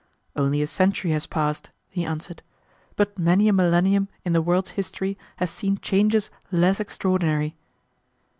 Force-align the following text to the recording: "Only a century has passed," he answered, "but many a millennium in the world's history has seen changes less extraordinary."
"Only 0.35 0.63
a 0.63 0.65
century 0.65 1.11
has 1.11 1.27
passed," 1.27 1.69
he 1.87 2.03
answered, 2.05 2.41
"but 2.95 3.19
many 3.19 3.47
a 3.47 3.53
millennium 3.53 4.07
in 4.25 4.33
the 4.33 4.41
world's 4.41 4.71
history 4.71 5.15
has 5.35 5.51
seen 5.51 5.77
changes 5.77 6.31
less 6.51 6.79
extraordinary." 6.79 7.55